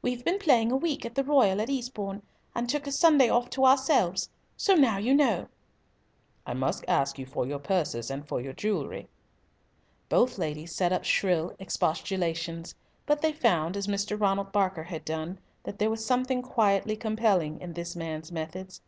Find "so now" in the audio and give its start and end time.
4.56-4.96